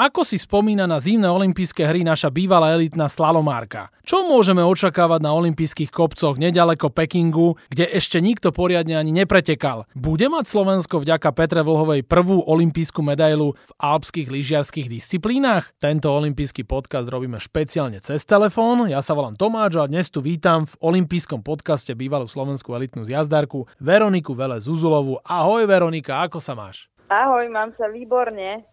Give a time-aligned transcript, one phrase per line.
[0.00, 3.92] Ako si spomína na zimné olympijské hry naša bývalá elitná slalomárka?
[4.00, 9.84] Čo môžeme očakávať na olympijských kopcoch nedaleko Pekingu, kde ešte nikto poriadne ani nepretekal?
[9.92, 15.68] Bude mať Slovensko vďaka Petre Vlhovej prvú olympijskú medailu v alpských lyžiarských disciplínach?
[15.76, 18.88] Tento olympijský podcast robíme špeciálne cez telefón.
[18.88, 23.68] Ja sa volám Tomáč a dnes tu vítam v olympijskom podcaste bývalú slovenskú elitnú zjazdárku
[23.76, 25.20] Veroniku Vele Zuzulovu.
[25.28, 26.88] Ahoj Veronika, ako sa máš?
[27.12, 28.64] Ahoj, mám sa výborne.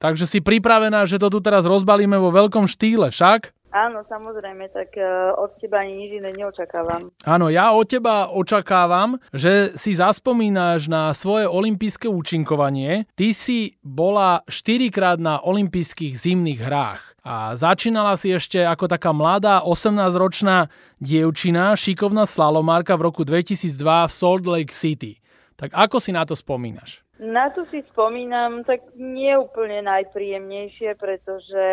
[0.00, 3.52] Takže si pripravená, že to tu teraz rozbalíme vo veľkom štýle, však?
[3.70, 7.14] Áno, samozrejme, tak uh, od teba ani nič iné neočakávam.
[7.22, 13.06] Áno, ja od teba očakávam, že si zaspomínaš na svoje olympijské účinkovanie.
[13.14, 17.02] Ty si bola 4 krát na olympijských zimných hrách.
[17.22, 20.66] A začínala si ešte ako taká mladá 18-ročná
[20.98, 23.76] dievčina, šikovná slalomárka v roku 2002
[24.08, 25.20] v Salt Lake City.
[25.54, 27.04] Tak ako si na to spomínaš?
[27.20, 31.64] Na to si spomínam tak nie úplne najpríjemnejšie, pretože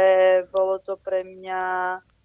[0.52, 1.64] bolo to pre mňa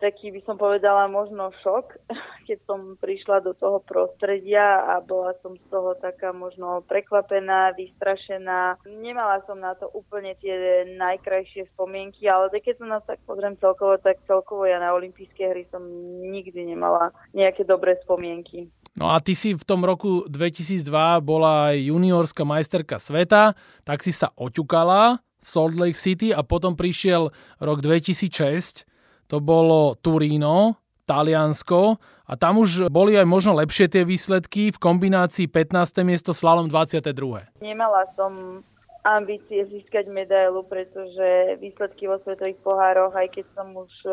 [0.02, 1.94] taký by som povedala možno šok,
[2.50, 8.82] keď som prišla do toho prostredia a bola som z toho taká možno prekvapená, vystrašená.
[8.90, 13.94] Nemala som na to úplne tie najkrajšie spomienky, ale keď sa nás tak pozriem celkovo,
[14.02, 15.86] tak celkovo ja na olympijské hry som
[16.26, 18.66] nikdy nemala nejaké dobré spomienky.
[19.00, 20.84] No a ty si v tom roku 2002
[21.24, 23.56] bola aj juniorská majsterka sveta,
[23.88, 28.84] tak si sa oťukala Salt Lake City a potom prišiel rok 2006,
[29.32, 30.76] to bolo Turíno,
[31.08, 36.04] Taliansko a tam už boli aj možno lepšie tie výsledky v kombinácii 15.
[36.06, 37.64] miesto slalom 22.
[37.64, 38.62] Nemala som
[39.02, 44.10] ambície získať medailu, pretože výsledky vo svetových pohároch, aj keď som už e,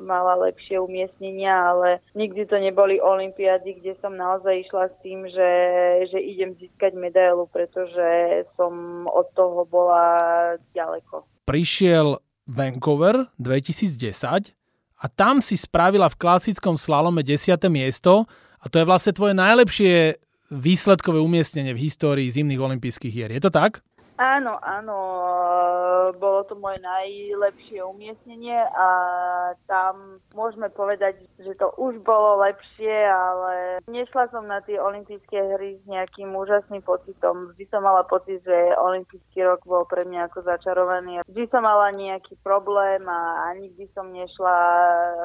[0.00, 5.50] mala lepšie umiestnenia, ale nikdy to neboli olympiády, kde som naozaj išla s tým, že,
[6.08, 8.08] že idem získať medailu, pretože
[8.56, 10.16] som od toho bola
[10.72, 11.28] ďaleko.
[11.44, 12.16] Prišiel
[12.48, 14.56] Vancouver 2010
[15.02, 17.52] a tam si spravila v klasickom slalome 10.
[17.68, 18.24] miesto
[18.62, 20.16] a to je vlastne tvoje najlepšie
[20.52, 23.30] výsledkové umiestnenie v histórii zimných olympijských hier.
[23.32, 23.80] Je to tak?
[24.20, 24.96] Áno, áno,
[26.20, 28.88] bolo to moje najlepšie umiestnenie a
[29.64, 35.80] tam môžeme povedať, že to už bolo lepšie, ale nešla som na tie olympijské hry
[35.80, 37.56] s nejakým úžasným pocitom.
[37.56, 41.24] Vždy som mala pocit, že olympijský rok bol pre mňa ako začarovaný.
[41.24, 44.56] Vždy som mala nejaký problém a nikdy som nešla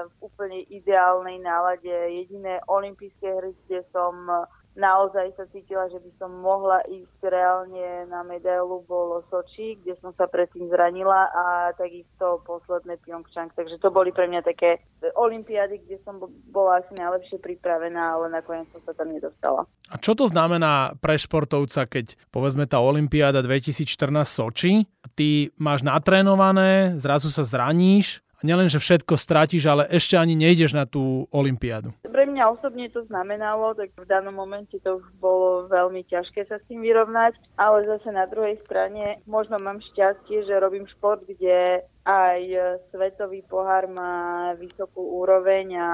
[0.07, 1.91] v úplne ideálnej nálade.
[1.91, 4.31] Jediné olympijské hry, kde som
[4.77, 10.13] naozaj sa cítila, že by som mohla ísť reálne na medailu, bolo Soči, kde som
[10.13, 13.51] sa predtým zranila a takisto posledné Pyeongchang.
[13.57, 14.85] Takže to boli pre mňa také
[15.17, 16.21] olympiády, kde som
[16.53, 19.65] bola asi najlepšie pripravená, ale nakoniec som sa tam nedostala.
[19.89, 23.89] A čo to znamená pre športovca, keď povedzme tá olympiáda 2014
[24.29, 24.85] Soči,
[25.17, 30.85] ty máš natrénované, zrazu sa zraníš, nielen, že všetko stratíš, ale ešte ani nejdeš na
[30.85, 31.93] tú olympiádu.
[32.05, 36.67] Pre mňa osobne to znamenalo, tak v danom momente to bolo veľmi ťažké sa s
[36.69, 42.41] tým vyrovnať, ale zase na druhej strane možno mám šťastie, že robím šport, kde aj
[42.89, 45.89] svetový pohár má vysokú úroveň a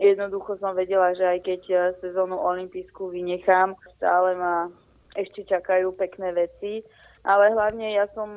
[0.00, 1.62] jednoducho som vedela, že aj keď
[2.00, 4.72] sezónu olympijskú vynechám, stále ma
[5.14, 6.82] ešte čakajú pekné veci
[7.24, 8.28] ale hlavne ja som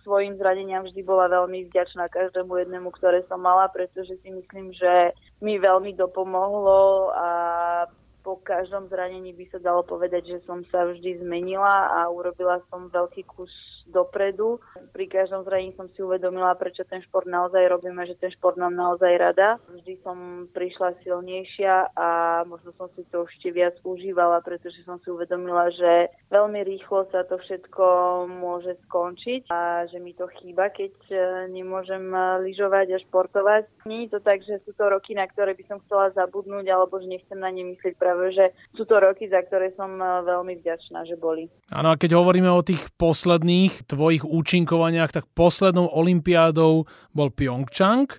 [0.00, 5.12] svojim zraneniam vždy bola veľmi vďačná každému jednému, ktoré som mala, pretože si myslím, že
[5.44, 7.28] mi veľmi dopomohlo a
[8.20, 12.92] po každom zranení by sa dalo povedať, že som sa vždy zmenila a urobila som
[12.92, 13.52] veľký kus
[13.90, 14.62] dopredu.
[14.94, 18.72] Pri každom zranení som si uvedomila, prečo ten šport naozaj robíme, že ten šport mám
[18.72, 19.58] naozaj rada.
[19.66, 22.08] Vždy som prišla silnejšia a
[22.46, 27.26] možno som si to ešte viac užívala, pretože som si uvedomila, že veľmi rýchlo sa
[27.26, 27.84] to všetko
[28.30, 31.16] môže skončiť a že mi to chýba, keď e,
[31.50, 33.62] nemôžem e, lyžovať a športovať.
[33.90, 37.02] Nie je to tak, že sú to roky, na ktoré by som chcela zabudnúť alebo
[37.02, 40.58] že nechcem na ne myslieť práve, že sú to roky, za ktoré som e, veľmi
[40.58, 41.46] vďačná, že boli.
[41.70, 48.10] Áno, a keď hovoríme o tých posledných, tvojich účinkovaniach, tak poslednou olympiádou bol Pyeongchang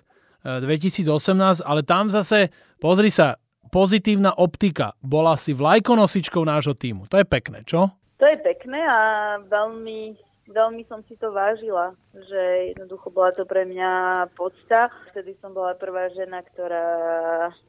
[0.42, 2.48] 2018, eh, ale tam zase,
[2.80, 3.36] pozri sa,
[3.68, 4.96] pozitívna optika.
[5.04, 7.06] Bola si vlajkonosičkou nášho týmu.
[7.12, 7.92] To je pekné, čo?
[8.16, 8.98] To je pekné a
[9.44, 10.16] veľmi
[10.48, 13.90] veľmi som si to vážila, že jednoducho bola to pre mňa
[14.36, 14.92] podsta.
[15.12, 16.88] Vtedy som bola prvá žena, ktorá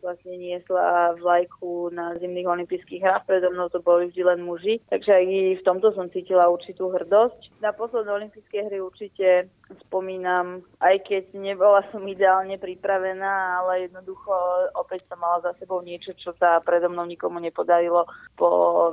[0.04, 3.24] vlastne niesla vlajku na zimných olympijských hrách.
[3.30, 5.26] Predo mnou to boli vždy len muži, takže aj
[5.60, 7.64] v tomto som cítila určitú hrdosť.
[7.64, 9.48] Na posledné olympijské hry určite
[9.88, 14.34] spomínam, aj keď nebola som ideálne pripravená, ale jednoducho
[14.78, 18.06] opäť som mala za sebou niečo, čo sa predo mnou nikomu nepodarilo
[18.38, 18.50] po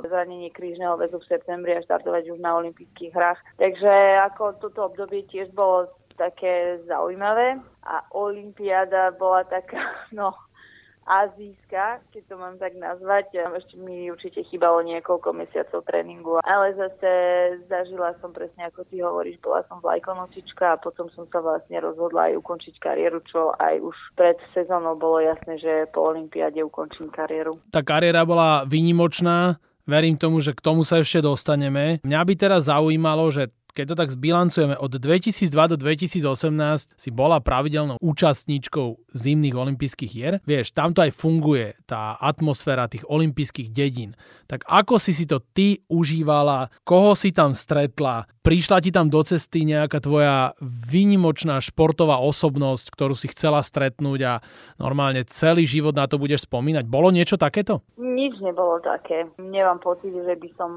[0.06, 3.40] zranení krížneho väzu v septembri a štartovať už na olympijských hrách.
[3.70, 3.94] Takže
[4.26, 5.86] ako toto obdobie tiež bolo
[6.18, 10.34] také zaujímavé a Olympiáda bola taká, no,
[11.06, 13.30] azijská, keď to mám tak nazvať.
[13.30, 17.10] Ešte mi určite chýbalo niekoľko mesiacov tréningu, ale zase
[17.70, 22.34] zažila som presne ako ty hovoríš, bola som vlajkonosička a potom som sa vlastne rozhodla
[22.34, 27.62] aj ukončiť kariéru, čo aj už pred sezónou bolo jasné, že po Olympiáde ukončím kariéru.
[27.70, 32.02] Tá kariéra bola výnimočná, verím tomu, že k tomu sa ešte dostaneme.
[32.02, 37.40] Mňa by teraz zaujímalo, že keď to tak zbilancujeme, od 2002 do 2018 si bola
[37.40, 40.34] pravidelnou účastníčkou zimných olympijských hier.
[40.46, 44.18] Vieš, tam to aj funguje, tá atmosféra tých olympijských dedín.
[44.50, 49.20] Tak ako si si to ty užívala, koho si tam stretla, prišla ti tam do
[49.20, 54.34] cesty nejaká tvoja výnimočná športová osobnosť, ktorú si chcela stretnúť a
[54.80, 56.88] normálne celý život na to budeš spomínať.
[56.88, 57.84] Bolo niečo takéto?
[58.00, 59.28] Nič nebolo také.
[59.38, 60.70] Nemám pocit, že by som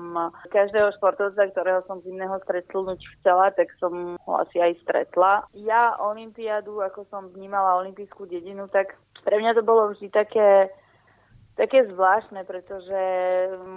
[0.52, 5.48] každého športovca, ktorého som zimného stretol, posunúť chcela, tak som ho asi aj stretla.
[5.56, 10.68] Ja Olympiádu, ako som vnímala olympijskú dedinu, tak pre mňa to bolo vždy také
[11.54, 13.02] také zvláštne, pretože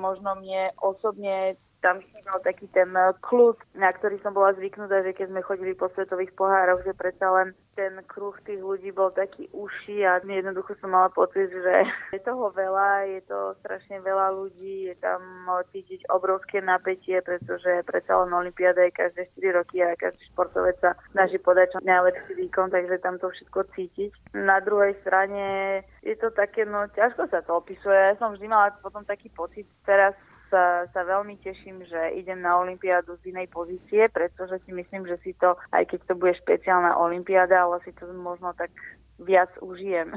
[0.01, 5.15] možno mne osobne tam chýbal taký ten eh, kľud, na ktorý som bola zvyknutá, že
[5.15, 9.47] keď sme chodili po svetových pohároch, že predsa len ten kruh tých ľudí bol taký
[9.55, 11.75] uši a jednoducho som mala pocit, že
[12.17, 17.87] je toho veľa, je to strašne veľa ľudí, je tam eh, cítiť obrovské napätie, pretože
[17.87, 22.35] predsa len Olympiáda je každé 4 roky a každý športovec sa snaží podať čo najlepší
[22.35, 24.11] výkon, takže tam to všetko cítiť.
[24.35, 27.95] Na druhej strane je to také, no ťažko sa to opisuje.
[27.95, 30.19] Ja som vždy mala potom taký pocit teraz
[30.51, 35.19] sa, sa veľmi teším, že idem na Olympiádu z inej pozície, pretože si myslím, že
[35.23, 38.71] si to, aj keď to bude špeciálna Olympiáda, ale si to možno tak
[39.21, 40.15] viac užijem.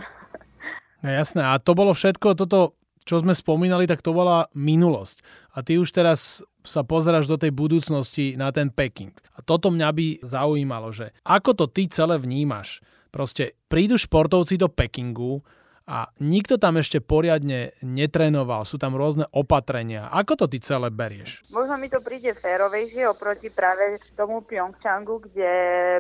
[1.00, 2.76] No jasné, a to bolo všetko, toto,
[3.08, 5.24] čo sme spomínali, tak to bola minulosť.
[5.56, 9.16] A ty už teraz sa pozeráš do tej budúcnosti na ten Peking.
[9.34, 12.84] A toto mňa by zaujímalo, že ako to ty celé vnímaš?
[13.10, 15.42] Proste prídu športovci do Pekingu,
[15.90, 20.06] a nikto tam ešte poriadne netrénoval, sú tam rôzne opatrenia.
[20.14, 21.42] Ako to ty celé berieš?
[21.50, 25.52] Možno mi to príde férovejšie oproti práve tomu Pyeongchangu, kde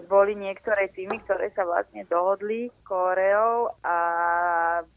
[0.05, 3.97] boli niektoré týmy, ktoré sa vlastne dohodli s Koreou a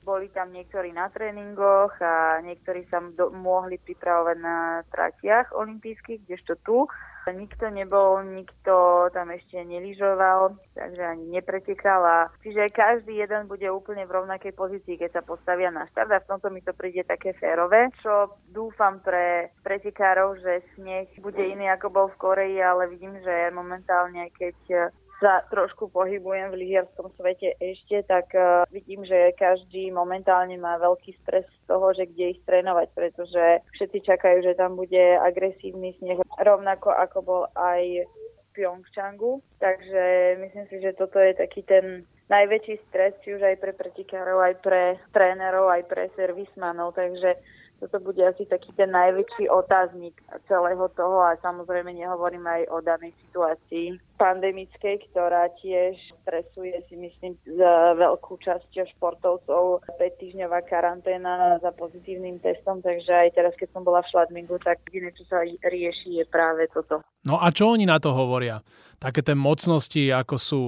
[0.04, 6.60] boli tam niektorí na tréningoch a niektorí sa do- mohli pripravovať na tratiach olympijských, kdežto
[6.60, 6.84] tu
[7.22, 12.02] Nikto nebol, nikto tam ešte neližoval, takže ani nepretekal.
[12.02, 16.22] A, čiže každý jeden bude úplne v rovnakej pozícii, keď sa postavia na štart a
[16.22, 21.70] v tomto mi to príde také férové, čo dúfam pre pretekárov, že sneh bude iný
[21.70, 24.90] ako bol v Koreji, ale vidím, že momentálne, keď
[25.22, 31.14] sa trošku pohybujem v lyžiarskom svete ešte, tak uh, vidím, že každý momentálne má veľký
[31.22, 36.18] stres z toho, že kde ich trénovať, pretože všetci čakajú, že tam bude agresívny sneh,
[36.42, 38.14] rovnako ako bol aj v
[38.58, 39.38] Pyeongchangu.
[39.62, 40.02] Takže
[40.42, 44.54] myslím si, že toto je taký ten najväčší stres, či už aj pre pretikárov, aj
[44.58, 44.82] pre
[45.14, 46.98] trénerov, aj pre servismanov.
[46.98, 47.38] Takže
[47.82, 50.14] toto bude asi taký ten najväčší otáznik
[50.46, 57.34] celého toho a samozrejme nehovorím aj o danej situácii pandemickej, ktorá tiež stresuje si myslím
[57.42, 64.06] za veľkú časť športovcov 5-týždňová karanténa za pozitívnym testom, takže aj teraz, keď som bola
[64.06, 67.02] v Šladmingu, tak jediné, čo sa rieši, je práve toto.
[67.26, 68.62] No a čo oni na to hovoria?
[69.02, 70.62] Také tie mocnosti, ako sú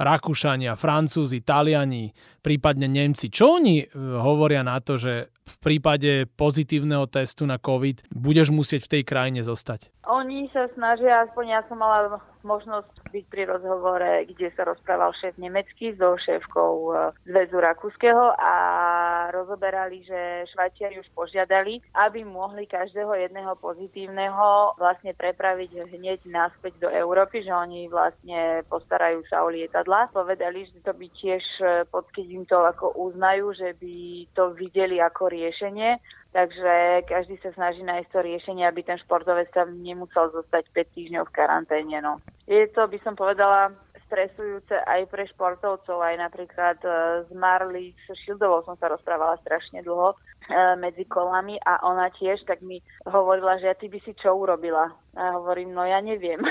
[0.00, 2.08] Rakúšania, Francúzi, Taliani,
[2.40, 3.28] prípadne Nemci.
[3.28, 8.86] Čo oni e, hovoria na to, že v prípade pozitívneho testu na COVID budeš musieť
[8.86, 9.92] v tej krajine zostať?
[10.10, 15.36] Oni sa snažia, aspoň ja som mala možnosť byť pri rozhovore, kde sa rozprával šéf
[15.36, 18.54] nemecký so šéfkou e, Zväzu Rakúskeho a
[19.34, 26.88] rozoberali, že Švajčiari už požiadali, aby mohli každého jedného pozitívneho vlastne prepraviť hneď naspäť do
[26.88, 30.08] Európy, že oni vlastne postarajú sa o lietadla.
[30.10, 34.54] Povedali, že to by tiež, e, pod keď im to ako uznajú, že by to
[34.54, 35.98] videli ako riešenie,
[36.30, 41.24] Takže každý sa snaží nájsť to riešenie, aby ten športovec tam nemusel zostať 5 týždňov
[41.26, 41.98] v karanténe.
[41.98, 42.22] No.
[42.46, 43.74] Je to, by som povedala,
[44.06, 46.90] stresujúce aj pre športovcov, aj napríklad e,
[47.26, 47.94] s Marley
[48.26, 50.16] Šildovou som sa rozprávala strašne dlho e,
[50.78, 54.90] medzi kolami a ona tiež tak mi hovorila, že ty by si čo urobila.
[55.14, 56.42] A ja hovorím, no ja neviem.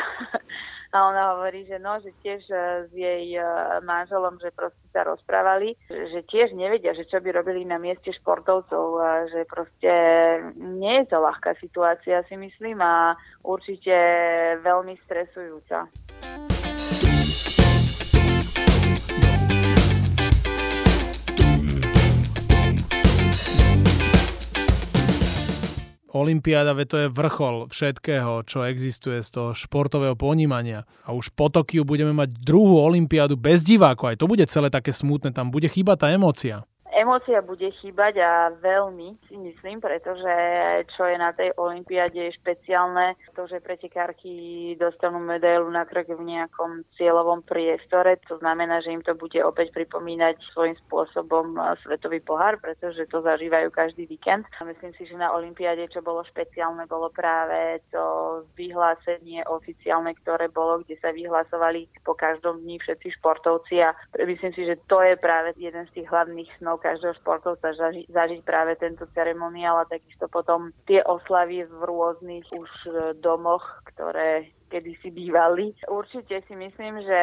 [0.89, 2.57] A ona hovorí, že no, že tiež e,
[2.89, 3.43] s jej e,
[3.86, 8.86] manželom, že proste sa rozprávali, že tiež nevedia, že čo by robili na mieste športovcov,
[8.98, 9.91] a že proste
[10.58, 13.13] nie je to ľahká situácia, si myslím, a
[13.46, 13.93] určite
[14.62, 15.89] veľmi stresujúca.
[26.10, 30.89] Olympiáda, to je vrchol všetkého, čo existuje z toho športového ponímania.
[31.06, 34.13] A už po Tokiu budeme mať druhú Olympiádu bez divákov.
[34.13, 36.66] Aj to bude celé také smutné, tam bude chýbať tá emócia.
[37.00, 40.36] Emócia bude chýbať a veľmi si myslím, pretože
[41.00, 46.84] čo je na tej olympiáde špeciálne, to, že pretekárky dostanú medailu na krok v nejakom
[47.00, 51.56] cieľovom priestore, to znamená, že im to bude opäť pripomínať svojím spôsobom
[51.88, 54.44] svetový pohár, pretože to zažívajú každý víkend.
[54.60, 60.51] A myslím si, že na olympiáde, čo bolo špeciálne, bolo práve to vyhlásenie oficiálne, ktoré
[60.51, 65.15] bolo, kde sa vyhlasovali po každom dni všetci športovci a myslím si, že to je
[65.15, 70.25] práve jeden z tých hlavných snov každého športovca zaži- zažiť práve tento ceremoniál a takisto
[70.25, 72.91] potom tie oslavy v rôznych už e,
[73.22, 75.74] domoch, ktoré kedysi bývali.
[75.90, 77.20] Určite si myslím, že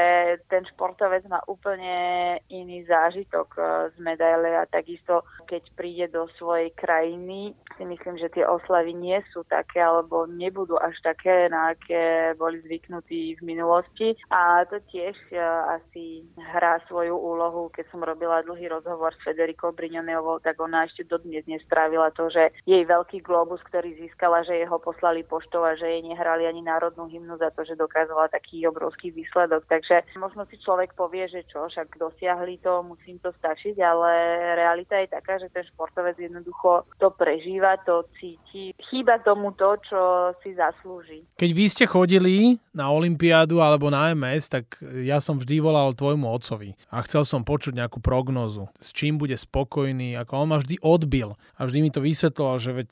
[0.51, 3.61] ten športovec má úplne iný zážitok e,
[3.95, 9.23] z medaile a takisto keď príde do svojej krajiny, si myslím, že tie oslavy nie
[9.31, 14.19] sú také alebo nebudú až také, na aké boli zvyknutí v minulosti.
[14.33, 15.39] A to tiež e,
[15.79, 17.71] asi hrá svoju úlohu.
[17.71, 22.51] Keď som robila dlhý rozhovor s Federikou Brignoniovou, tak ona ešte dodnes nespravila to, že
[22.67, 27.07] jej veľký globus, ktorý získala, že jeho poslali poštou a že jej nehrali ani národnú
[27.07, 29.65] hymnu za to, že dokázala taký obrovský výsledok.
[29.69, 34.11] Takže možno si človek povie, že čo, však dosiahli to, musím to stačiť, ale
[34.57, 38.73] realita je taká, že ten športovec jednoducho to prežíva, to cíti.
[38.91, 40.01] Chýba tomu to, čo
[40.41, 41.25] si zaslúži.
[41.37, 46.29] Keď vy ste chodili na Olympiádu alebo na MS, tak ja som vždy volal tvojmu
[46.29, 50.81] otcovi a chcel som počuť nejakú prognozu, s čím bude spokojný, ako on ma vždy
[50.85, 52.91] odbil a vždy mi to vysvetloval, že veď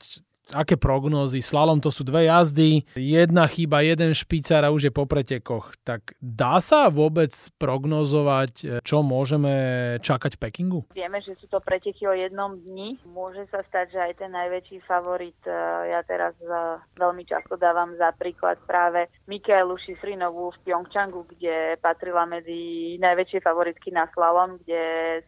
[0.53, 1.41] aké prognózy?
[1.41, 5.73] Slalom to sú dve jazdy, jedna chyba, jeden špicár a už je po pretekoch.
[5.81, 9.53] Tak dá sa vôbec prognozovať, čo môžeme
[10.01, 10.81] čakať v Pekingu?
[10.93, 12.99] Vieme, že sú to preteky o jednom dni.
[13.09, 15.53] Môže sa stať, že aj ten najväčší favorit, e,
[15.89, 16.51] ja teraz e,
[16.99, 23.93] veľmi často dávam za príklad práve Mikaelu Šifrinovú v Pyeongchangu, kde patrila medzi najväčšie favoritky
[23.95, 24.81] na slalom, kde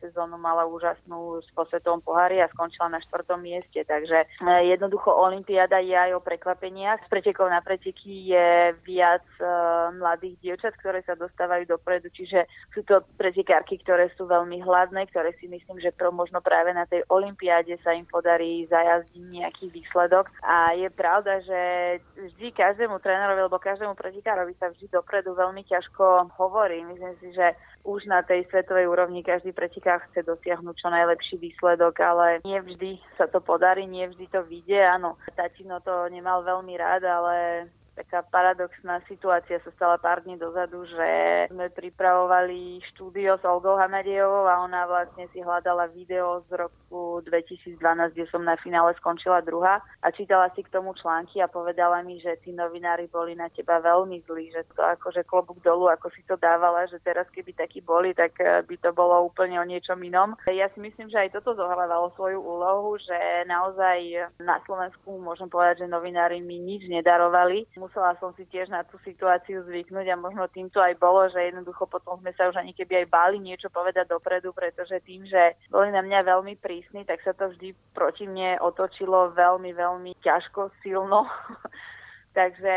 [0.03, 3.81] sezónu mala úžasnú s posvetovom pohári a skončila na štvrtom mieste.
[3.87, 4.27] Takže e,
[4.73, 6.99] jednoducho jednoducho Olympiáda je aj o prekvapeniach.
[7.05, 12.43] Z pretekov na preteky je viac uh, mladých dievčat, ktoré sa dostávajú dopredu, čiže
[12.75, 16.83] sú to pretekárky, ktoré sú veľmi hladné, ktoré si myslím, že pro, možno práve na
[16.85, 20.27] tej Olympiáde sa im podarí zajazdiť nejaký výsledok.
[20.43, 21.61] A je pravda, že
[22.19, 26.83] vždy každému trénerovi alebo každému pretekárovi sa vždy dopredu veľmi ťažko hovorí.
[26.83, 31.99] Myslím si, že už na tej svetovej úrovni každý pretekár chce dosiahnuť čo najlepší výsledok,
[32.01, 34.81] ale nie vždy sa to podarí, nie vždy to vyjde.
[34.81, 37.35] Áno, tatino to nemal veľmi rád, ale
[37.97, 41.09] taká paradoxná situácia sa stala pár dní dozadu, že
[41.49, 47.81] sme pripravovali štúdio s Olgou Hamadejovou a ona vlastne si hľadala video z roku 2012,
[48.13, 52.21] kde som na finále skončila druhá a čítala si k tomu články a povedala mi,
[52.21, 56.21] že tí novinári boli na teba veľmi zlí, že to akože klobúk dolu, ako si
[56.29, 59.97] to dávala, že teraz keby takí boli, tak eh, by to bolo úplne o niečom
[60.05, 60.37] inom.
[60.45, 63.17] Ja si myslím, že aj toto zohrávalo svoju úlohu, že
[63.49, 68.83] naozaj na Slovensku môžem povedať, že novinári mi nič nedarovali musela som si tiež na
[68.83, 72.75] tú situáciu zvyknúť a možno týmto aj bolo, že jednoducho potom sme sa už ani
[72.75, 77.23] keby aj báli niečo povedať dopredu, pretože tým, že boli na mňa veľmi prísni, tak
[77.23, 81.23] sa to vždy proti mne otočilo veľmi, veľmi ťažko, silno.
[82.37, 82.75] Takže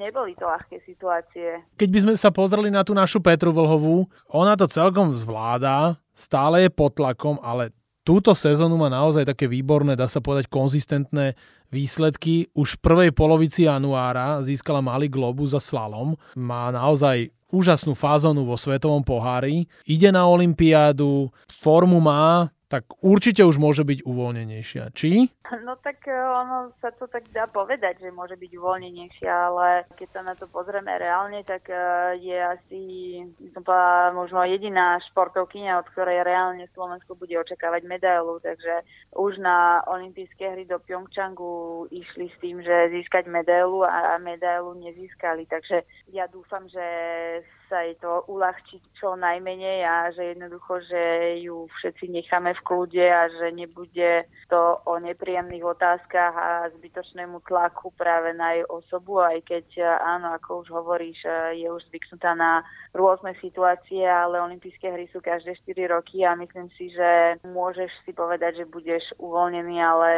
[0.00, 1.62] neboli to ľahké situácie.
[1.78, 6.66] Keď by sme sa pozreli na tú našu Petru Vlhovú, ona to celkom zvláda, stále
[6.66, 7.70] je pod tlakom, ale
[8.02, 11.38] túto sezónu má naozaj také výborné, dá sa povedať konzistentné
[11.76, 12.48] výsledky.
[12.56, 16.16] Už v prvej polovici januára získala malý globus za slalom.
[16.32, 19.68] Má naozaj úžasnú fázonu vo svetovom pohári.
[19.84, 21.28] Ide na olympiádu,
[21.60, 24.90] formu má, tak určite už môže byť uvoľnenejšia.
[24.90, 25.30] Či?
[25.62, 30.08] No tak e, ono sa to tak dá povedať, že môže byť uvoľnenejšia, ale keď
[30.10, 31.78] sa na to pozrieme reálne, tak e,
[32.18, 32.82] je asi,
[33.54, 38.82] som povedala, možno jediná športovkynia, od ktorej reálne Slovensko bude očakávať medailu, takže
[39.14, 45.46] už na olympijské hry do Pyeongchangu išli s tým, že získať medailu a medailu nezískali,
[45.46, 46.82] takže ja dúfam, že
[47.68, 51.02] sa jej to uľahčiť čo najmenej a že jednoducho, že
[51.42, 57.90] ju všetci necháme v kľude a že nebude to o nepríjemných otázkach a zbytočnému tlaku
[57.98, 59.66] práve na jej osobu, aj keď
[60.00, 61.20] áno, ako už hovoríš,
[61.58, 62.62] je už zvyknutá na
[62.94, 68.16] rôzne situácie, ale olympijské hry sú každé 4 roky a myslím si, že môžeš si
[68.16, 70.10] povedať, že budeš uvoľnený, ale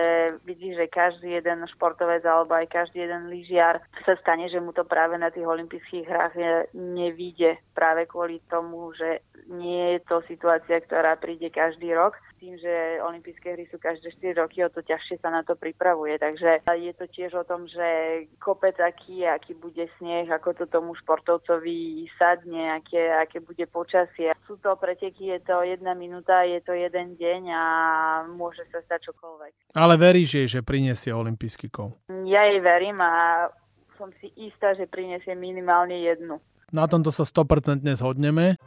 [0.46, 4.86] vidíš, že každý jeden športovec alebo aj každý jeden lyžiar sa stane, že mu to
[4.86, 6.34] práve na tých olympijských hrách
[7.38, 12.18] nevíde práve kvôli tomu, že nie je to situácia, ktorá príde každý rok.
[12.38, 16.18] Tým, že olympijské hry sú každé 4 roky, o to ťažšie sa na to pripravuje.
[16.18, 17.86] Takže je to tiež o tom, že
[18.38, 24.34] kopec aký, aký bude sneh, ako to tomu športovcovi sadne, aké, aké bude počasie.
[24.46, 27.64] Sú to preteky, je to jedna minúta, je to jeden deň a
[28.30, 29.74] môže sa stať čokoľvek.
[29.74, 31.98] Ale veríš jej, že prinesie olympijský kov?
[32.26, 33.50] Ja jej verím a
[33.98, 36.38] som si istá, že prinesie minimálne jednu.
[36.68, 38.60] Na tomto sa 100% zhodneme.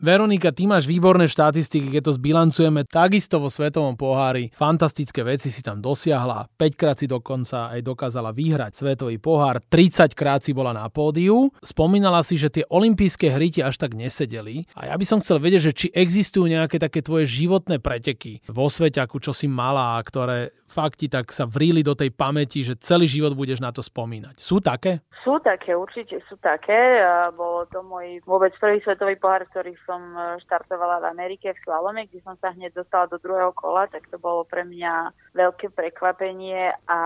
[0.00, 4.48] Veronika, ty máš výborné štatistiky, keď to zbilancujeme takisto vo Svetovom pohári.
[4.56, 10.16] Fantastické veci si tam dosiahla, 5 krát si dokonca aj dokázala vyhrať Svetový pohár, 30
[10.16, 11.52] krát si bola na pódiu.
[11.60, 14.64] Spomínala si, že tie olympijské hry ti až tak nesedeli.
[14.72, 18.72] A ja by som chcel vedieť, že či existujú nejaké také tvoje životné preteky vo
[18.72, 23.10] svete, ako čo si mala, ktoré fakti tak sa vrili do tej pamäti, že celý
[23.10, 24.38] život budeš na to spomínať.
[24.38, 25.02] Sú také?
[25.20, 27.02] Sú také, určite sú také.
[27.34, 30.00] Bolo to môj vôbec prvý svetový pohár, ktorý som
[30.46, 34.16] štartovala v Amerike v slalome, kde som sa hneď dostala do druhého kola, tak to
[34.16, 37.00] bolo pre mňa veľké prekvapenie a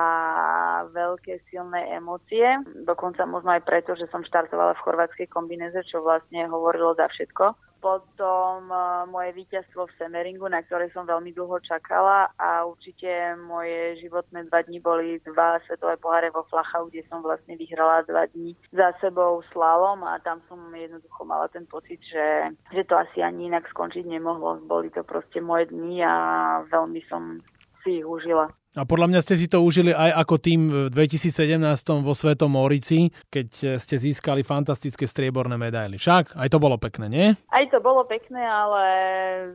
[0.92, 2.44] veľké silné emócie.
[2.86, 7.73] Dokonca možno aj preto, že som štartovala v chorvátskej kombineze, čo vlastne hovorilo za všetko
[7.84, 14.00] potom uh, moje víťazstvo v Semeringu, na ktoré som veľmi dlho čakala a určite moje
[14.00, 18.56] životné dva dni boli dva svetové poháre vo Flachau, kde som vlastne vyhrala dva dni
[18.72, 23.52] za sebou slalom a tam som jednoducho mala ten pocit, že, že to asi ani
[23.52, 24.64] inak skončiť nemohlo.
[24.64, 26.16] Boli to proste moje dni a
[26.72, 27.44] veľmi som
[27.84, 28.48] si ich užila.
[28.74, 31.62] A podľa mňa ste si to užili aj ako tým v 2017
[32.02, 35.94] vo Svetom Morici, keď ste získali fantastické strieborné medaily.
[35.94, 37.26] Však aj to bolo pekné, nie?
[37.54, 38.84] Aj to bolo pekné, ale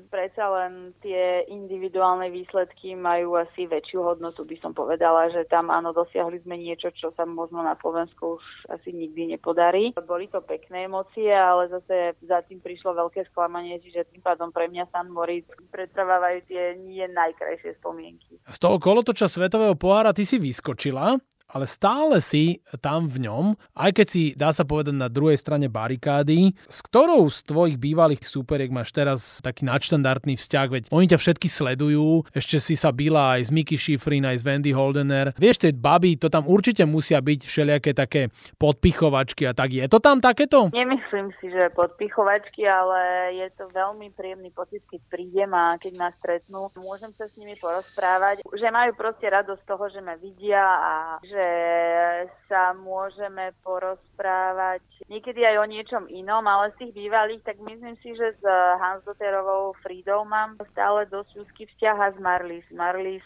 [0.07, 5.91] predsa len tie individuálne výsledky majú asi väčšiu hodnotu, by som povedala, že tam áno,
[5.91, 9.91] dosiahli sme niečo, čo sa možno na Slovensku už asi nikdy nepodarí.
[9.99, 14.71] Boli to pekné emócie, ale zase za tým prišlo veľké sklamanie, že tým pádom pre
[14.71, 18.39] mňa San Moritz pretrvávajú tie nie najkrajšie spomienky.
[18.47, 21.17] Z toho kolo kolotoča Svetového pohára ty si vyskočila
[21.49, 25.65] ale stále si tam v ňom, aj keď si, dá sa povedať, na druhej strane
[25.65, 26.53] barikády.
[26.69, 30.67] S ktorou z tvojich bývalých súperiek máš teraz taký nadštandardný vzťah?
[30.69, 34.45] Veď oni ťa všetky sledujú, ešte si sa byla aj s Mickey Schifrin, aj s
[34.45, 35.33] Wendy Holdener.
[35.41, 38.29] Vieš, tie baby, to tam určite musia byť všelijaké také
[38.62, 39.73] podpichovačky a tak.
[39.73, 40.69] Je to tam takéto?
[40.69, 46.09] Nemyslím si, že podpichovačky, ale je to veľmi príjemný pocit, keď prídem a keď ma
[46.13, 46.69] stretnú.
[46.77, 50.93] Môžem sa s nimi porozprávať, že majú proste radosť z toho, že ma vidia a
[51.23, 51.52] že že
[52.52, 58.12] sa môžeme porozprávať niekedy aj o niečom inom, ale z tých bývalých, tak myslím si,
[58.12, 58.43] že s
[58.84, 62.67] Hansdoterovou Frídou mám stále dosť úzky vzťah a s Marlis.
[62.75, 63.23] Marlis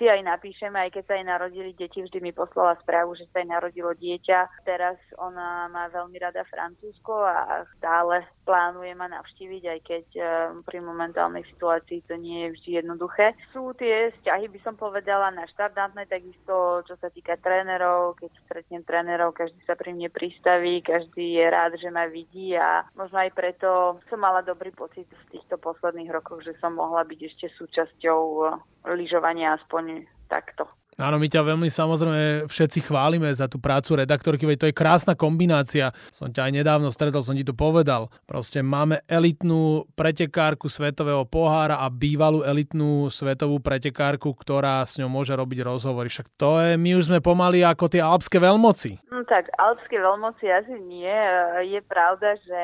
[0.00, 3.44] si aj napíšeme, aj keď sa jej narodili deti, vždy mi poslala správu, že sa
[3.44, 4.64] jej narodilo dieťa.
[4.64, 10.26] Teraz ona má veľmi rada Francúzsko a stále plánuje ma navštíviť, aj keď eh,
[10.64, 13.36] pri momentálnej situácii to nie je vždy jednoduché.
[13.52, 18.82] Sú tie vzťahy, by som povedala, na štandardné, takisto čo sa týka trénerov, keď stretnem
[18.88, 23.36] trénerov, každý sa pri mne pristaví, každý je rád, že ma vidí a možno aj
[23.36, 28.22] preto som mala dobrý pocit v týchto posledných rokoch, že som mohla byť ešte súčasťou
[28.48, 30.68] eh, lyžovania aspoň takto.
[31.00, 35.16] Áno, my ťa veľmi samozrejme všetci chválime za tú prácu redaktorky, veď to je krásna
[35.16, 35.96] kombinácia.
[36.12, 38.12] Som ťa aj nedávno stretol, som ti to povedal.
[38.28, 45.32] Proste máme elitnú pretekárku svetového pohára a bývalú elitnú svetovú pretekárku, ktorá s ňou môže
[45.32, 46.12] robiť rozhovory.
[46.12, 49.00] Však to je, my už sme pomaly ako tie alpské veľmoci.
[49.08, 51.16] No tak, alpské veľmoci asi nie.
[51.64, 52.62] Je pravda, že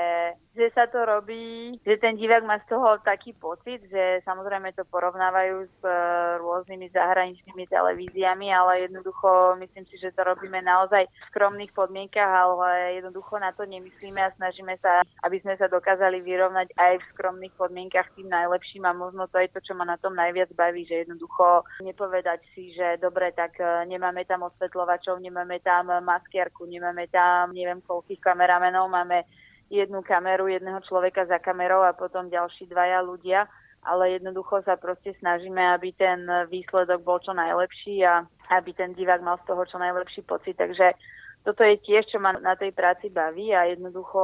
[0.57, 4.89] že sa to robí, že ten divák má z toho taký pocit, že samozrejme to
[4.89, 5.93] porovnávajú s e,
[6.41, 12.97] rôznymi zahraničnými televíziami, ale jednoducho myslím si, že to robíme naozaj v skromných podmienkach, ale
[13.05, 17.55] jednoducho na to nemyslíme a snažíme sa, aby sme sa dokázali vyrovnať aj v skromných
[17.61, 21.05] podmienkach tým najlepším a možno to je to, čo ma na tom najviac baví, že
[21.05, 27.53] jednoducho nepovedať si, že dobre, tak e, nemáme tam osvetľovačov, nemáme tam maskiarku, nemáme tam
[27.53, 29.29] neviem koľkých kameramenov, máme
[29.71, 33.51] jednu kameru, jedného človeka za kamerou a potom ďalší dvaja ľudia,
[33.87, 39.23] ale jednoducho sa proste snažíme, aby ten výsledok bol čo najlepší a aby ten divák
[39.23, 40.59] mal z toho čo najlepší pocit.
[40.59, 40.95] Takže
[41.47, 44.19] toto je tiež, čo ma na tej práci baví a jednoducho,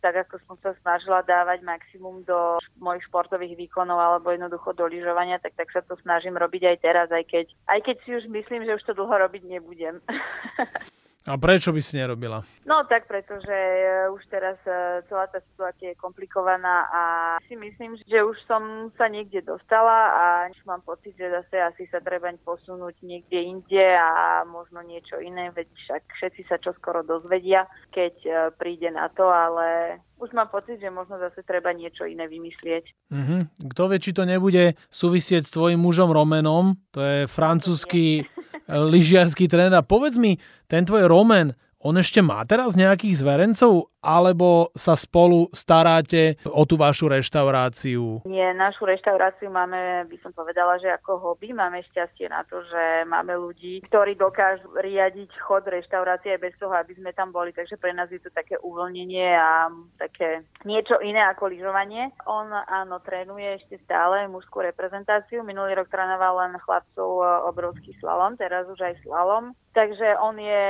[0.00, 5.36] tak ako som sa snažila dávať maximum do mojich športových výkonov alebo jednoducho do lyžovania,
[5.44, 8.64] tak, tak sa to snažím robiť aj teraz, aj keď, aj keď si už myslím,
[8.64, 10.00] že už to dlho robiť nebudem.
[11.24, 12.44] A prečo by si nerobila?
[12.68, 17.02] No tak, pretože e, už teraz e, celá tá situácia je komplikovaná a
[17.48, 21.88] si myslím, že už som sa niekde dostala a už mám pocit, že zase asi
[21.88, 27.72] sa treba posunúť niekde inde a možno niečo iné, veď však všetci sa čoskoro dozvedia,
[27.88, 32.28] keď e, príde na to, ale už mám pocit, že možno zase treba niečo iné
[32.28, 32.84] vymyslieť.
[33.08, 33.40] Mm-hmm.
[33.72, 38.28] Kto vie, či to nebude súvisieť s tvojim mužom Romenom, to je francúzsky
[38.68, 39.84] lyžiarský tréner.
[39.84, 41.52] Povedz mi, ten tvoj Roman,
[41.84, 48.28] on ešte má teraz nejakých zverencov, alebo sa spolu staráte o tú vašu reštauráciu?
[48.28, 51.56] Nie, našu reštauráciu máme, by som povedala, že ako hobby.
[51.56, 56.92] Máme šťastie na to, že máme ľudí, ktorí dokážu riadiť chod reštaurácie bez toho, aby
[56.92, 57.56] sme tam boli.
[57.56, 62.12] Takže pre nás je to také uvoľnenie a také niečo iné ako lyžovanie.
[62.28, 65.40] On áno, trénuje ešte stále mužskú reprezentáciu.
[65.40, 69.56] Minulý rok trénoval len chlapcov e, obrovský slalom, teraz už aj slalom.
[69.74, 70.66] Takže on je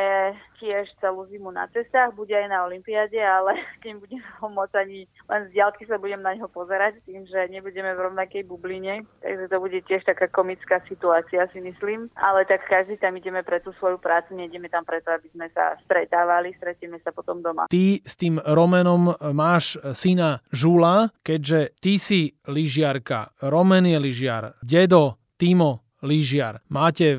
[0.65, 3.57] tiež celú zimu na cestách, bude aj na Olympiáde, ale
[4.03, 7.97] budem ho môcť ani len z diaľky sa budem na neho pozerať, tým, že nebudeme
[7.97, 9.09] v rovnakej bubline.
[9.25, 12.13] Takže to bude tiež taká komická situácia, si myslím.
[12.17, 15.77] Ale tak každý tam ideme pre tú svoju prácu, nejdeme tam preto, aby sme sa
[15.89, 17.67] stretávali, stretieme sa potom doma.
[17.73, 25.17] Ty s tým Romenom máš syna Žula, keďže ty si lyžiarka, Romen je lyžiar, dedo
[25.35, 26.61] Timo lyžiar.
[26.69, 27.19] Máte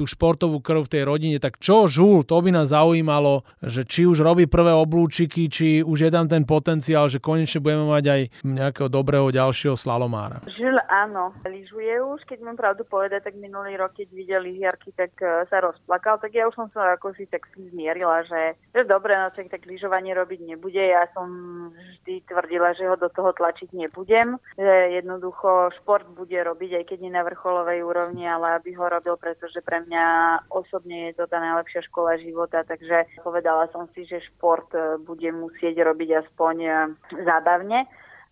[0.00, 4.08] tú športovú krv v tej rodine, tak čo Žul, to by nás zaujímalo, že či
[4.08, 8.20] už robí prvé oblúčiky, či už je tam ten potenciál, že konečne budeme mať aj
[8.40, 10.40] nejakého dobrého ďalšieho slalomára.
[10.48, 15.12] Žil áno, lyžuje už, keď mám pravdu povedať, tak minulý rok, keď videl lyžiarky, tak
[15.20, 19.14] uh, sa rozplakal, tak ja už som sa ako si tak zmierila, že, že dobre,
[19.14, 20.80] no tak, tak lyžovanie robiť nebude.
[20.80, 21.28] Ja som
[21.74, 26.98] vždy tvrdila, že ho do toho tlačiť nebudem, že jednoducho šport bude robiť, aj keď
[27.04, 30.06] nie na vrcholovej úrovni, ale aby ho robil, pretože pre mňa mňa
[30.54, 35.26] osobne je to tá najlepšia škola života, takže povedala som si, že šport e, bude
[35.34, 36.70] musieť robiť aspoň e,
[37.26, 37.90] zábavne.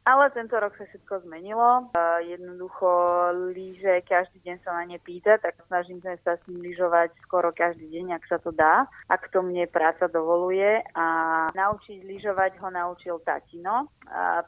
[0.08, 1.92] Ale tento rok sa všetko zmenilo.
[2.24, 2.88] Jednoducho
[3.52, 7.92] líže, každý deň sa na ne pýta, tak snažím sa s ním lyžovať skoro každý
[7.92, 10.80] deň, ak sa to dá, ak to mne práca dovoluje.
[10.96, 11.06] A
[11.52, 13.92] naučiť lyžovať ho naučil tatino,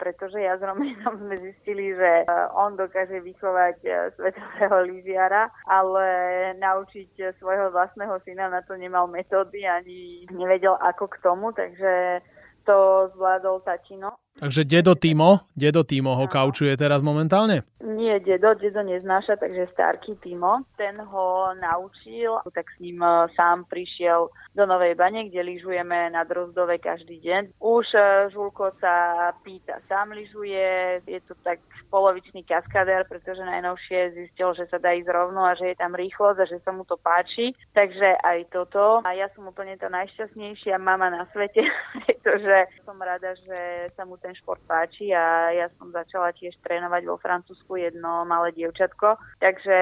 [0.00, 2.24] pretože ja s Romanom sme zistili, že
[2.56, 6.08] on dokáže vychovať e, svetového lyžiara, ale
[6.56, 12.24] naučiť svojho vlastného syna na to nemal metódy ani nevedel ako k tomu, takže
[12.64, 14.16] to zvládol tatino.
[14.40, 17.60] Takže dedo Timo, dedo Timo ho kaučuje teraz momentálne?
[17.84, 20.64] Nie, dedo, dedo neznáša, takže starký Timo.
[20.80, 26.24] Ten ho naučil, tak s ním e, sám prišiel do Novej Bane, kde lyžujeme na
[26.24, 27.60] Drozdove každý deň.
[27.60, 31.60] Už e, Žulko sa pýta, sám lyžuje, je to tak
[31.92, 36.38] polovičný kaskadér, pretože najnovšie zistil, že sa dá ísť rovno a že je tam rýchlosť
[36.40, 37.52] a že sa mu to páči.
[37.76, 39.04] Takže aj toto.
[39.04, 41.60] A ja som úplne tá najšťastnejšia mama na svete,
[42.06, 47.02] pretože som rada, že sa mu ten šport páči a ja som začala tiež trénovať
[47.06, 49.18] vo Francúzsku jedno malé dievčatko.
[49.42, 49.76] Takže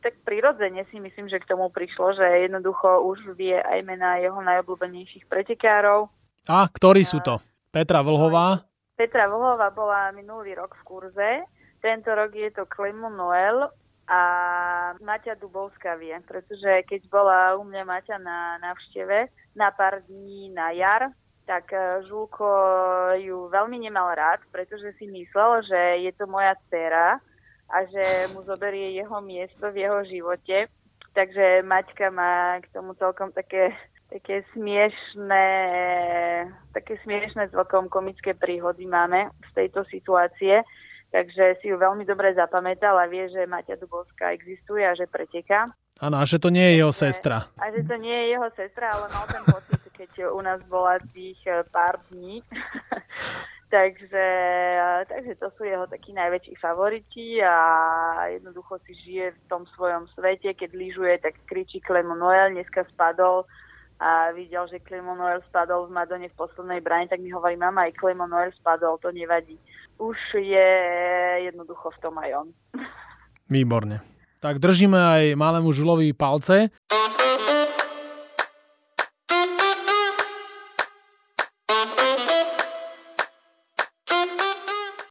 [0.00, 4.38] tak prirodzene si myslím, že k tomu prišlo, že jednoducho už vie aj mená jeho
[4.40, 6.08] najobľúbenejších pretekárov.
[6.48, 7.40] A ktorí sú to?
[7.74, 8.62] Petra Vlhová?
[8.94, 11.30] Petra Vlhová bola minulý rok v kurze,
[11.84, 13.68] tento rok je to Clement Noel
[14.08, 14.20] a
[15.04, 20.72] Maťa Dubovská vie, pretože keď bola u mňa Maťa na návšteve na pár dní na
[20.72, 21.12] jar,
[21.44, 22.48] tak e, Žulko
[23.20, 27.20] ju veľmi nemal rád, pretože si myslel, že je to moja dcera
[27.68, 30.68] a že mu zoberie jeho miesto v jeho živote.
[31.14, 33.72] Takže Maťka má k tomu celkom také
[34.14, 35.46] také smiešné,
[36.70, 40.62] také smiešné celkom komické príhody máme z tejto situácie.
[41.10, 45.70] Takže si ju veľmi dobre zapamätal a vie, že Maťa Dubovská existuje a že preteká.
[46.02, 47.54] Áno, a že to nie je jeho sestra.
[47.54, 50.98] A že to nie je jeho sestra, ale mal ten pocit, keď u nás bola
[51.14, 52.42] tých eh, pár dní.
[53.74, 54.26] takže,
[54.78, 57.56] eh, takže to sú jeho takí najväčší favoriti a
[58.34, 60.54] jednoducho si žije v tom svojom svete.
[60.54, 63.46] Keď lyžuje, tak kričí Clement Noel, dneska spadol
[64.02, 67.86] a videl, že Clement Noel spadol v Madone v poslednej bráne, tak mi hovorí, mama,
[67.86, 69.54] aj Clement Noel spadol, to nevadí.
[70.02, 70.70] Už je
[71.46, 72.48] jednoducho v tom aj on.
[73.54, 74.02] Výborne.
[74.42, 76.68] Tak držíme aj malému Žulovi palce.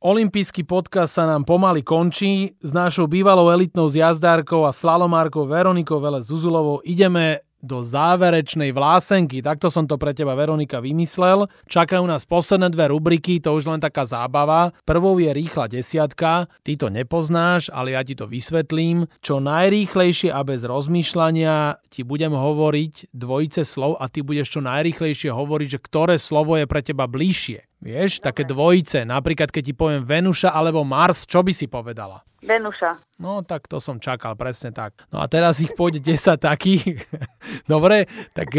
[0.04, 2.60] Olympijský podcast sa nám pomaly končí.
[2.60, 9.40] S našou bývalou elitnou zjazdárkou a slalomárkou Veronikou Vele Zuzulovou ideme do záverečnej vlásenky.
[9.40, 11.48] Takto som to pre teba, Veronika, vymyslel.
[11.72, 14.76] Čakajú nás posledné dve rubriky, to už len taká zábava.
[14.84, 16.52] Prvou je rýchla desiatka.
[16.68, 19.08] Ty to nepoznáš, ale ja ti to vysvetlím.
[19.24, 25.32] Čo najrýchlejšie a bez rozmýšľania ti budem hovoriť dvojice slov a ty budeš čo najrýchlejšie
[25.32, 27.72] hovoriť, že ktoré slovo je pre teba bližšie.
[27.84, 29.04] Vieš, také dvojice.
[29.04, 32.24] Napríklad, keď ti poviem Venuša alebo Mars, čo by si povedala?
[32.40, 33.20] Venuša.
[33.20, 34.96] No, tak to som čakal, presne tak.
[35.12, 37.04] No a teraz ich pôjde 10 takých.
[37.72, 38.56] Dobre, tak...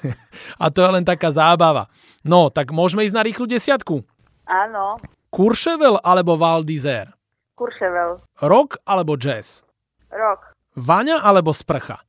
[0.62, 1.92] A to je len taká zábava.
[2.24, 4.08] No, tak môžeme ísť na rýchlu desiatku?
[4.48, 4.96] Áno.
[5.28, 7.12] Courchevel alebo Val d'Isère?
[7.56, 8.24] Courchevel.
[8.40, 9.60] Rock alebo jazz?
[10.08, 10.56] Rock.
[10.80, 12.00] Vaňa alebo sprcha?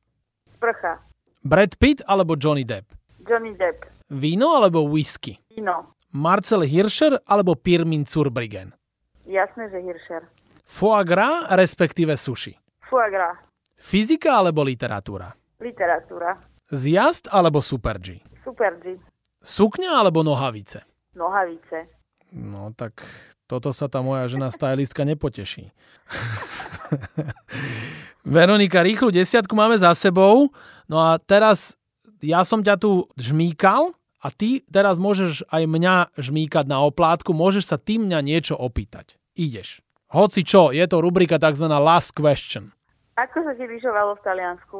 [0.56, 1.04] Sprcha.
[1.44, 2.88] Brad Pitt alebo Johnny Depp?
[3.28, 3.84] Johnny Depp.
[4.08, 5.36] Víno alebo whisky?
[5.52, 5.92] Víno.
[6.14, 8.70] Marcel Hirscher alebo Pirmin Zurbriggen?
[9.26, 10.22] Jasné, že Hirscher.
[10.62, 12.54] Foie gras, respektíve sushi?
[12.86, 13.42] Foie gras.
[13.74, 15.34] Fyzika alebo literatúra?
[15.58, 16.38] Literatúra.
[16.70, 18.22] Zjazd alebo Super G?
[18.46, 18.94] Super G.
[19.42, 20.86] Sukňa alebo nohavice?
[21.18, 21.90] Nohavice.
[22.30, 23.02] No tak
[23.50, 25.74] toto sa tá moja žena stylistka nepoteší.
[28.24, 30.48] Veronika, rýchlu desiatku máme za sebou.
[30.86, 31.74] No a teraz
[32.22, 33.92] ja som ťa tu žmýkal
[34.24, 39.20] a ty teraz môžeš aj mňa žmýkať na oplátku, môžeš sa ty mňa niečo opýtať.
[39.36, 39.84] Ideš.
[40.08, 41.68] Hoci čo, je to rubrika tzv.
[41.68, 42.72] last question.
[43.20, 44.76] Ako sa ti lyžovalo v Taliansku?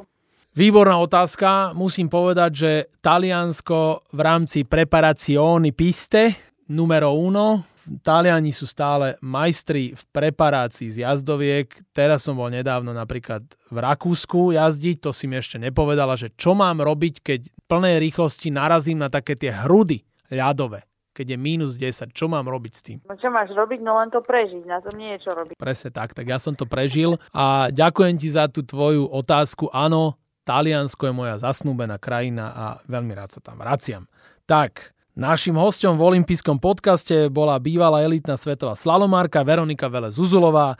[0.54, 1.74] Výborná otázka.
[1.74, 2.70] Musím povedať, že
[3.02, 11.68] Taliansko v rámci preparazioni piste numero uno Taliani sú stále majstri v preparácii z jazdoviek.
[11.92, 16.56] Teraz som bol nedávno napríklad v Rakúsku jazdiť, to si mi ešte nepovedala, že čo
[16.56, 20.00] mám robiť, keď plnej rýchlosti narazím na také tie hrudy
[20.32, 22.98] ľadové keď je minus 10, čo mám robiť s tým?
[23.06, 23.78] No čo máš robiť?
[23.86, 25.54] No len to prežiť, na tom nie je čo robiť.
[25.54, 29.70] Presne tak, tak ja som to prežil a ďakujem ti za tú tvoju otázku.
[29.70, 34.10] Áno, Taliansko je moja zasnúbená krajina a veľmi rád sa tam vraciam.
[34.44, 40.74] Tak, Našim hostom v olympijskom podcaste bola bývalá elitná svetová slalomárka Veronika Vele Zuzulová.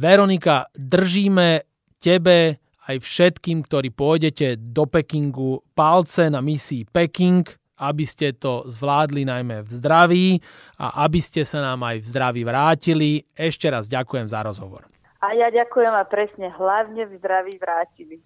[0.00, 1.68] Veronika, držíme
[2.00, 2.56] tebe
[2.88, 7.44] aj všetkým, ktorí pôjdete do Pekingu palce na misii Peking,
[7.84, 10.28] aby ste to zvládli najmä v zdraví
[10.80, 13.28] a aby ste sa nám aj v zdraví vrátili.
[13.36, 14.88] Ešte raz ďakujem za rozhovor.
[15.20, 18.24] A ja ďakujem a presne hlavne v zdraví vrátili.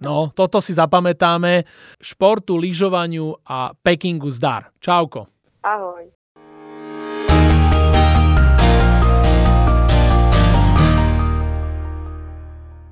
[0.00, 1.64] No, toto si zapamätáme.
[2.00, 4.72] Športu, lyžovaniu a Pekingu zdar.
[4.80, 5.28] Čauko.
[5.60, 6.19] Ahoj.